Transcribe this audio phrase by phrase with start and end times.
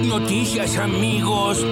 [0.00, 1.64] noticias, amigos.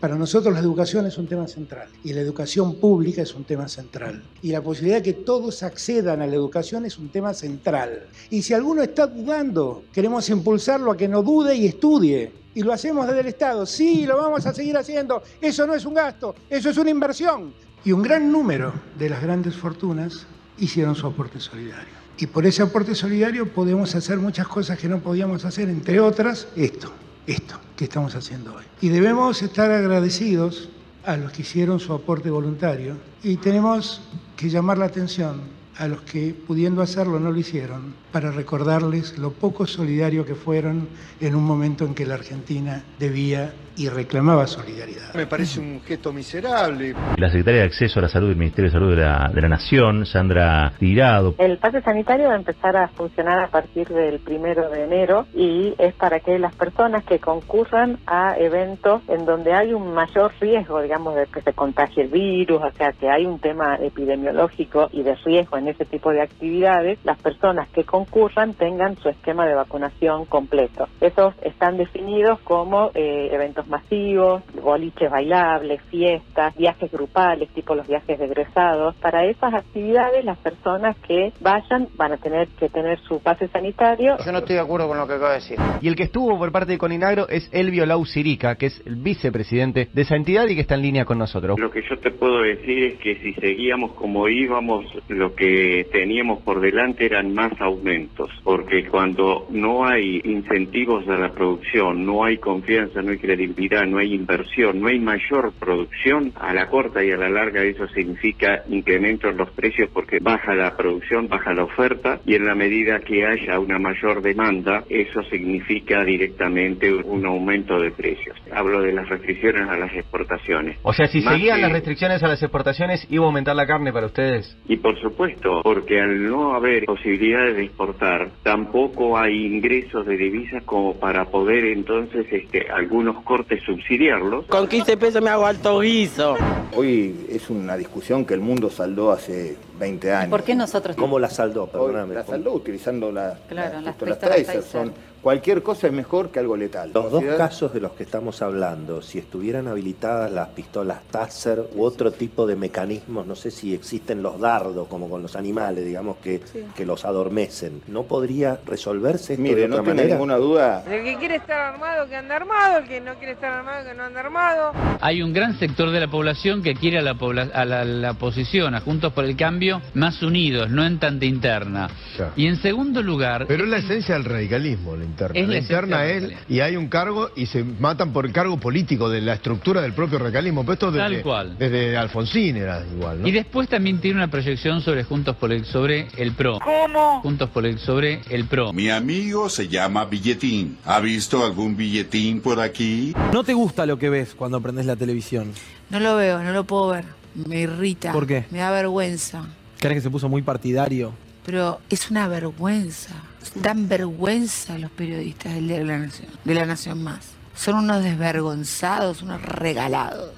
[0.00, 3.68] Para nosotros la educación es un tema central y la educación pública es un tema
[3.68, 4.22] central.
[4.40, 8.06] Y la posibilidad de que todos accedan a la educación es un tema central.
[8.30, 12.32] Y si alguno está dudando, queremos impulsarlo a que no dude y estudie.
[12.54, 13.66] Y lo hacemos desde el Estado.
[13.66, 15.22] Sí, lo vamos a seguir haciendo.
[15.40, 17.52] Eso no es un gasto, eso es una inversión.
[17.84, 20.26] Y un gran número de las grandes fortunas
[20.58, 22.00] hicieron su aporte solidario.
[22.18, 26.48] Y por ese aporte solidario podemos hacer muchas cosas que no podíamos hacer, entre otras
[26.56, 26.92] esto
[27.26, 28.64] esto que estamos haciendo hoy.
[28.80, 30.68] Y debemos estar agradecidos
[31.04, 34.02] a los que hicieron su aporte voluntario y tenemos
[34.36, 35.40] que llamar la atención
[35.78, 40.88] a los que pudiendo hacerlo no lo hicieron para recordarles lo poco solidario que fueron
[41.20, 45.14] en un momento en que la Argentina debía y reclamaba solidaridad.
[45.14, 46.94] Me parece un gesto miserable.
[47.16, 49.48] La secretaria de Acceso a la Salud del Ministerio de Salud de la, de la
[49.48, 51.34] Nación, Sandra Tirado.
[51.38, 55.74] El pase sanitario va a empezar a funcionar a partir del primero de enero y
[55.78, 60.80] es para que las personas que concurran a eventos en donde hay un mayor riesgo,
[60.82, 65.02] digamos, de que se contagie el virus, o sea, que hay un tema epidemiológico y
[65.02, 69.54] de riesgo en ese tipo de actividades, las personas que concurran tengan su esquema de
[69.54, 70.88] vacunación completo.
[71.00, 78.18] Esos están definidos como eh, eventos masivos, boliches bailables, fiestas, viajes grupales, tipo los viajes
[78.18, 78.94] de egresados.
[78.96, 84.16] Para esas actividades, las personas que vayan van a tener que tener su pase sanitario.
[84.24, 85.58] Yo no estoy de acuerdo con lo que acaba de decir.
[85.80, 88.96] Y el que estuvo por parte de Coninagro es Elvio Lau Sirica, que es el
[88.96, 91.58] vicepresidente de esa entidad y que está en línea con nosotros.
[91.58, 96.42] Lo que yo te puedo decir es que si seguíamos como íbamos, lo que teníamos
[96.42, 102.38] por delante eran más aumentos, porque cuando no hay incentivos a la producción, no hay
[102.38, 103.49] confianza, no hay credibilidad,
[103.88, 107.86] no hay inversión, no hay mayor producción, a la corta y a la larga eso
[107.88, 112.54] significa incremento en los precios porque baja la producción, baja la oferta y en la
[112.54, 118.36] medida que haya una mayor demanda, eso significa directamente un aumento de precios.
[118.52, 120.78] Hablo de las restricciones a las exportaciones.
[120.82, 123.66] O sea, si Más seguían que- las restricciones a las exportaciones, ¿iba a aumentar la
[123.66, 124.56] carne para ustedes?
[124.68, 130.62] Y por supuesto, porque al no haber posibilidades de exportar, tampoco hay ingresos de divisas
[130.64, 134.46] como para poder entonces este, algunos cortes subsidiarlos.
[134.46, 136.36] Con 15 pesos me hago alto guiso.
[136.76, 140.30] Hoy es una discusión que el mundo saldó hace 20 años.
[140.30, 141.66] ¿Por qué nosotros ¿Cómo la saldó?
[141.66, 142.14] Perdóname.
[142.14, 144.62] la saldó utilizando la, Claro, la- las las pistolas Tracer.
[144.62, 144.92] Son,
[145.22, 146.90] cualquier cosa es mejor que algo letal.
[146.94, 151.82] Los dos casos de los que estamos hablando, si estuvieran habilitadas las pistolas Taser u
[151.82, 156.18] otro tipo de mecanismos, no sé si existen los dardos como con los animales, digamos
[156.18, 156.40] que,
[156.76, 160.14] que los adormecen, ¿no podría resolverse esto Mire, de no otra tiene manera?
[160.14, 160.84] ninguna duda.
[160.90, 162.78] El que quiere estar armado, que anda armado.
[162.78, 164.72] El que no quiere estar armado, que no anda armado.
[165.00, 168.10] Hay un gran sector de la población que quiere a la, pobla- a la, la
[168.12, 171.88] oposición, a Juntos por el Cambio, más unidos, no en tanta interna.
[172.36, 173.46] Y en segundo lugar...
[173.48, 175.38] Pero es la esencia del radicalismo, la interna.
[175.40, 179.08] Es la interna es, y hay un cargo, y se matan por el cargo político
[179.08, 180.62] de la estructura del propio radicalismo.
[180.62, 181.56] Pero esto Tal desde, cual.
[181.58, 183.28] desde Alfonsín era igual, ¿no?
[183.28, 186.58] Y después también tiene una proyección sobre Juntos por el, sobre el PRO.
[186.60, 187.20] ¿Cómo?
[187.22, 188.72] Juntos por el, sobre el PRO.
[188.72, 190.78] Mi amigo se llama Billetín.
[190.84, 193.14] ¿Ha visto algún billetín por aquí?
[193.32, 195.52] ¿No te gusta lo que ves cuando prendes la televisión?
[195.90, 197.04] No lo veo, no lo puedo ver.
[197.34, 198.12] Me irrita.
[198.12, 198.44] ¿Por qué?
[198.50, 199.46] Me da vergüenza.
[199.78, 201.12] ¿Crees que se puso muy partidario?
[201.44, 203.14] Pero es una vergüenza.
[203.54, 206.28] Dan vergüenza los periodistas del Diario de la Nación.
[206.44, 207.30] De la Nación Más.
[207.54, 210.32] Son unos desvergonzados, unos regalados.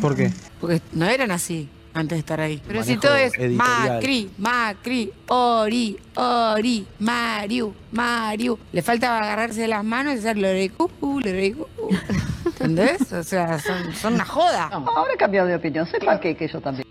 [0.00, 0.32] ¿Por qué?
[0.60, 2.62] Porque no eran así antes de estar ahí.
[2.66, 3.94] Pero si todo es editorial.
[3.94, 8.58] Macri, Macri, Ori, Ori, Mariu, Mariu.
[8.72, 11.66] Le falta agarrarse de las manos y hacer lorecu, lorecu.
[12.68, 13.12] ¿Entendés?
[13.12, 14.64] O sea, son, son una joda.
[14.70, 15.86] Ahora he cambiado de opinión.
[15.86, 16.86] Sepa que, que yo también.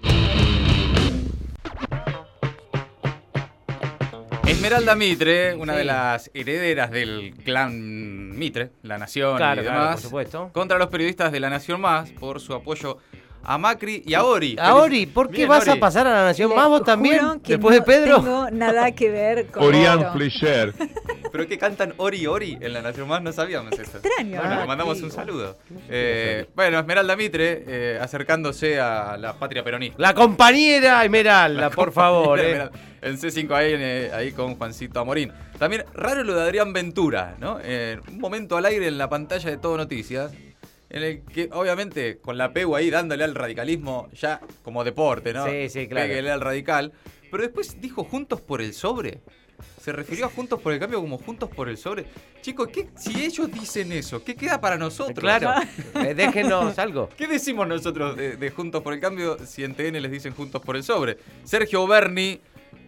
[4.47, 9.95] Esmeralda Mitre, una de las herederas del clan Mitre, La Nación Claro, y claro, demás,
[9.95, 10.49] por supuesto.
[10.53, 12.97] contra los periodistas de La Nación Más por su apoyo
[13.47, 14.55] a Macri y a Ori.
[14.59, 17.39] A Ori, ¿por qué Bien, vas a pasar a la Nación Más vos también?
[17.39, 18.15] Que Después de no Pedro.
[18.21, 20.11] tengo nada que ver con Orián.
[20.13, 20.73] Fleischer.
[21.31, 23.21] ¿Pero qué cantan Ori Ori en La Nación Más?
[23.21, 23.97] No sabíamos eso.
[23.99, 24.61] extraño, Bueno, ¿no?
[24.61, 25.03] le mandamos Sí.
[25.05, 25.57] un saludo.
[25.89, 29.95] Eh, bueno, Esmeralda Mitre, eh, acercándose a la patria peronista.
[29.97, 32.39] La compañera Esmeralda, por favor.
[32.39, 32.43] eh.
[32.51, 35.31] Esmeralda, En C5 ahí, ahí con Juancito Amorín.
[35.59, 37.59] También raro lo de Adrián Ventura, ¿no?
[37.63, 40.31] Eh, un momento al aire en la pantalla de Todo Noticias,
[40.89, 45.45] en el que obviamente con la PEU ahí dándole al radicalismo ya como deporte, ¿no?
[45.45, 46.07] Sí, sí, claro.
[46.07, 46.93] Péguele al radical.
[47.29, 49.21] Pero después dijo Juntos por el Sobre.
[49.81, 52.05] Se refirió a Juntos por el Cambio como Juntos por el Sobre.
[52.41, 55.19] Chicos, ¿qué, si ellos dicen eso, ¿qué queda para nosotros?
[55.19, 55.51] Claro,
[55.95, 57.09] eh, déjenos algo.
[57.17, 60.61] ¿Qué decimos nosotros de, de Juntos por el Cambio si en TN les dicen Juntos
[60.61, 61.17] por el Sobre?
[61.43, 62.39] Sergio Berni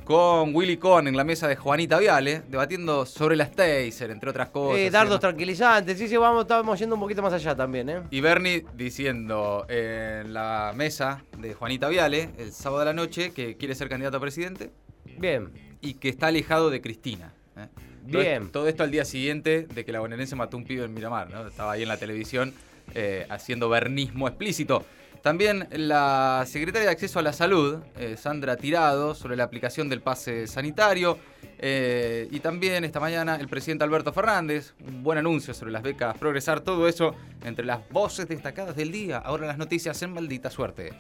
[0.09, 4.49] con Willy Cohen en la mesa de Juanita Viale, debatiendo sobre las taser, entre otras
[4.49, 4.79] cosas.
[4.79, 8.01] Eh, dardos tranquilizantes, sí, sí, vamos, estamos yendo un poquito más allá también, ¿eh?
[8.09, 13.55] Y Bernie diciendo en la mesa de Juanita Viale, el sábado de la noche, que
[13.55, 14.71] quiere ser candidato a presidente.
[15.19, 15.51] Bien.
[15.79, 17.31] Y que está alejado de Cristina.
[17.55, 17.67] ¿eh?
[18.03, 18.49] Bien.
[18.49, 21.45] Todo, esto al día siguiente de que la bonaerense mató un pibe en Miramar, ¿no?
[21.45, 22.55] Estaba ahí en la televisión
[22.95, 24.83] eh, haciendo bernismo explícito.
[25.21, 30.01] También la secretaria de Acceso a la Salud, eh, Sandra Tirado, sobre la aplicación del
[30.01, 31.17] pase sanitario.
[31.61, 36.17] Eh, y también esta mañana el presidente Alberto Fernández, un buen anuncio sobre las becas
[36.17, 39.17] Progresar, todo eso entre las voces destacadas del día.
[39.17, 40.93] Ahora las noticias en maldita suerte.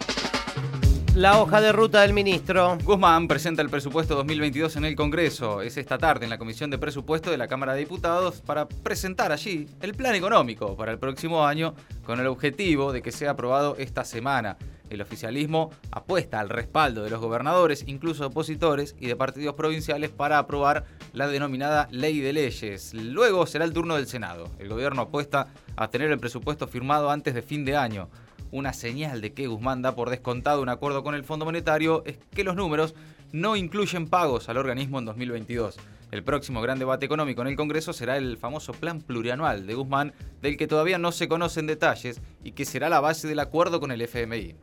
[1.15, 2.77] La hoja de ruta del ministro.
[2.83, 5.61] Guzmán presenta el presupuesto 2022 en el Congreso.
[5.61, 9.31] Es esta tarde en la Comisión de Presupuesto de la Cámara de Diputados para presentar
[9.31, 11.73] allí el plan económico para el próximo año
[12.05, 14.57] con el objetivo de que sea aprobado esta semana.
[14.89, 20.37] El oficialismo apuesta al respaldo de los gobernadores, incluso opositores y de partidos provinciales para
[20.37, 22.93] aprobar la denominada ley de leyes.
[22.93, 24.49] Luego será el turno del Senado.
[24.57, 28.09] El gobierno apuesta a tener el presupuesto firmado antes de fin de año.
[28.51, 32.17] Una señal de que Guzmán da por descontado un acuerdo con el Fondo Monetario es
[32.33, 32.95] que los números
[33.31, 35.77] no incluyen pagos al organismo en 2022.
[36.11, 40.13] El próximo gran debate económico en el Congreso será el famoso plan plurianual de Guzmán,
[40.41, 43.91] del que todavía no se conocen detalles y que será la base del acuerdo con
[43.91, 44.55] el FMI.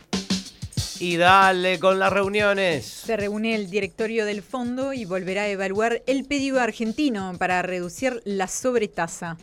[0.98, 2.86] Y dale con las reuniones.
[2.86, 8.22] Se reúne el directorio del fondo y volverá a evaluar el pedido argentino para reducir
[8.24, 9.36] la sobretasa.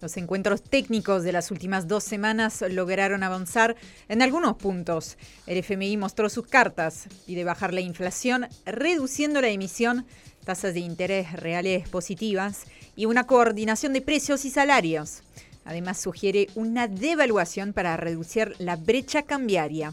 [0.00, 3.76] Los encuentros técnicos de las últimas dos semanas lograron avanzar
[4.08, 5.18] en algunos puntos.
[5.46, 10.06] El FMI mostró sus cartas, pide bajar la inflación, reduciendo la emisión,
[10.44, 12.64] tasas de interés reales positivas
[12.96, 15.22] y una coordinación de precios y salarios.
[15.66, 19.92] Además sugiere una devaluación para reducir la brecha cambiaria.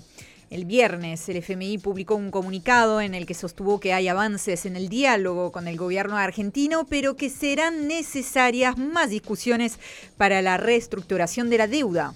[0.50, 4.78] El viernes, el FMI publicó un comunicado en el que sostuvo que hay avances en
[4.78, 9.78] el diálogo con el gobierno argentino, pero que serán necesarias más discusiones
[10.16, 12.14] para la reestructuración de la deuda.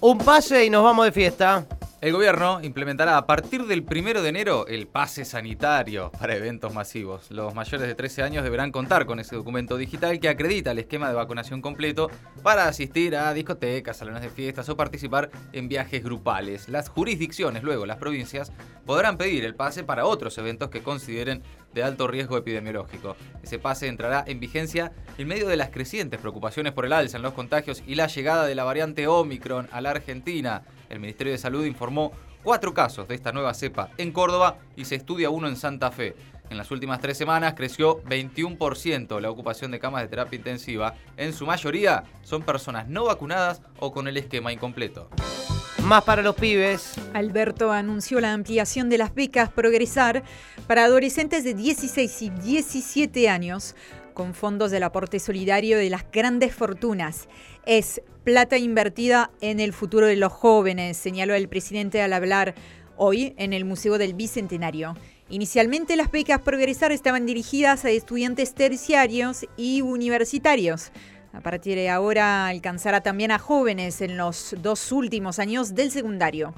[0.00, 1.66] Un pase y nos vamos de fiesta.
[2.04, 7.30] El gobierno implementará a partir del 1 de enero el pase sanitario para eventos masivos.
[7.30, 11.08] Los mayores de 13 años deberán contar con ese documento digital que acredita el esquema
[11.08, 12.10] de vacunación completo
[12.42, 16.68] para asistir a discotecas, salones de fiestas o participar en viajes grupales.
[16.68, 18.52] Las jurisdicciones, luego las provincias,
[18.84, 21.42] podrán pedir el pase para otros eventos que consideren
[21.72, 23.16] de alto riesgo epidemiológico.
[23.42, 27.22] Ese pase entrará en vigencia en medio de las crecientes preocupaciones por el alza en
[27.22, 30.64] los contagios y la llegada de la variante Omicron a la Argentina.
[30.94, 32.12] El Ministerio de Salud informó
[32.44, 36.14] cuatro casos de esta nueva cepa en Córdoba y se estudia uno en Santa Fe.
[36.50, 40.94] En las últimas tres semanas creció 21% la ocupación de camas de terapia intensiva.
[41.16, 45.08] En su mayoría son personas no vacunadas o con el esquema incompleto.
[45.82, 46.94] Más para los pibes.
[47.12, 50.22] Alberto anunció la ampliación de las becas Progresar
[50.68, 53.74] para adolescentes de 16 y 17 años
[54.14, 57.28] con fondos del aporte solidario de las grandes fortunas.
[57.66, 62.54] Es plata invertida en el futuro de los jóvenes, señaló el presidente al hablar
[62.96, 64.96] hoy en el Museo del Bicentenario.
[65.28, 70.92] Inicialmente las becas Progresar estaban dirigidas a estudiantes terciarios y universitarios.
[71.32, 76.54] A partir de ahora alcanzará también a jóvenes en los dos últimos años del secundario.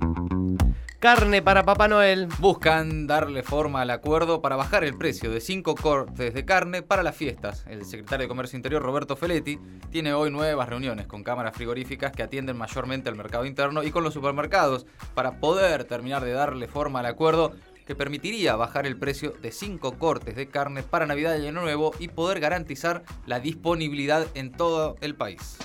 [0.98, 2.26] Carne para Papá Noel.
[2.38, 7.02] Buscan darle forma al acuerdo para bajar el precio de cinco cortes de carne para
[7.02, 7.66] las fiestas.
[7.68, 9.58] El secretario de Comercio Interior, Roberto Feletti,
[9.90, 14.04] tiene hoy nuevas reuniones con cámaras frigoríficas que atienden mayormente al mercado interno y con
[14.04, 17.52] los supermercados para poder terminar de darle forma al acuerdo
[17.86, 21.92] que permitiría bajar el precio de cinco cortes de carne para Navidad y Año Nuevo
[21.98, 25.58] y poder garantizar la disponibilidad en todo el país.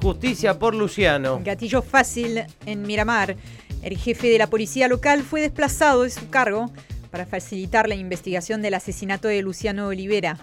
[0.00, 1.40] Justicia por Luciano.
[1.44, 3.36] Gatillo fácil en Miramar.
[3.82, 6.70] El jefe de la policía local fue desplazado de su cargo
[7.10, 10.38] para facilitar la investigación del asesinato de Luciano Olivera.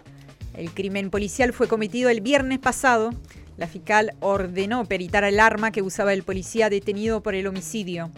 [0.55, 3.11] El crimen policial fue cometido el viernes pasado.
[3.57, 8.09] La fiscal ordenó peritar el arma que usaba el policía detenido por el homicidio.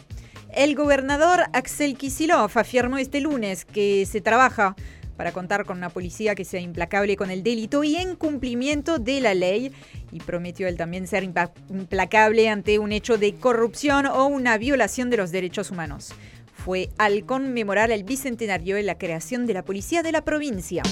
[0.54, 4.76] El gobernador Axel Kisilov afirmó este lunes que se trabaja
[5.20, 9.20] para contar con una policía que sea implacable con el delito y en cumplimiento de
[9.20, 9.74] la ley
[10.14, 15.18] y prometió él también ser implacable ante un hecho de corrupción o una violación de
[15.18, 16.14] los derechos humanos.
[16.56, 20.84] Fue al conmemorar el bicentenario de la creación de la policía de la provincia.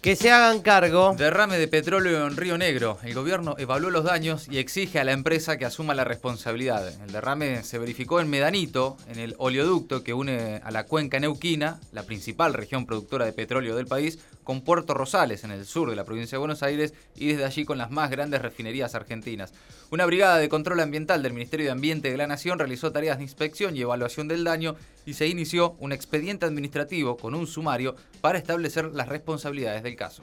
[0.00, 1.14] Que se hagan cargo.
[1.16, 2.98] Derrame de petróleo en Río Negro.
[3.02, 6.88] El gobierno evaluó los daños y exige a la empresa que asuma la responsabilidad.
[7.02, 11.80] El derrame se verificó en Medanito, en el oleoducto que une a la cuenca neuquina,
[11.92, 15.96] la principal región productora de petróleo del país, con Puerto Rosales, en el sur de
[15.96, 19.52] la provincia de Buenos Aires, y desde allí con las más grandes refinerías argentinas.
[19.90, 23.24] Una brigada de control ambiental del Ministerio de Ambiente de la Nación realizó tareas de
[23.24, 28.38] inspección y evaluación del daño y se inició un expediente administrativo con un sumario para
[28.38, 30.22] establecer las responsabilidades del caso.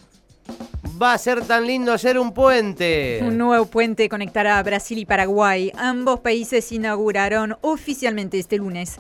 [1.02, 3.20] Va a ser tan lindo hacer un puente.
[3.24, 5.70] Un nuevo puente conectará a Brasil y Paraguay.
[5.76, 9.00] Ambos países inauguraron oficialmente este lunes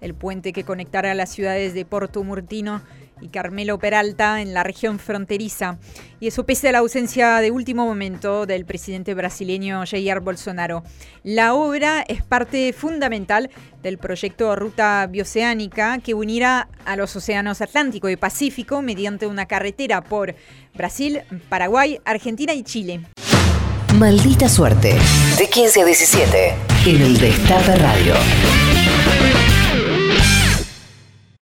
[0.00, 2.82] el puente que conectará las ciudades de Porto Murtino
[3.24, 5.78] y Carmelo Peralta en la región fronteriza.
[6.20, 10.84] Y eso pese a la ausencia de último momento del presidente brasileño Jair Bolsonaro.
[11.22, 13.50] La obra es parte fundamental
[13.82, 20.02] del proyecto Ruta Bioceánica que unirá a los océanos Atlántico y Pacífico mediante una carretera
[20.02, 20.34] por
[20.74, 23.00] Brasil, Paraguay, Argentina y Chile.
[23.94, 24.98] Maldita suerte.
[25.38, 26.54] De 15 a 17
[26.86, 28.14] en el Destape Radio.